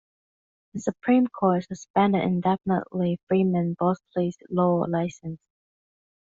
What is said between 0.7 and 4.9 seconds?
The Supreme Court suspended indefinitely Freeman Bosley's law